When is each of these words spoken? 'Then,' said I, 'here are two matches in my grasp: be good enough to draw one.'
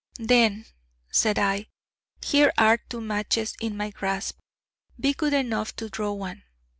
'Then,' 0.17 0.65
said 1.11 1.37
I, 1.37 1.67
'here 2.25 2.51
are 2.57 2.77
two 2.79 3.01
matches 3.01 3.53
in 3.61 3.77
my 3.77 3.91
grasp: 3.91 4.39
be 4.99 5.13
good 5.13 5.31
enough 5.35 5.75
to 5.75 5.91
draw 5.91 6.11
one.' 6.11 6.41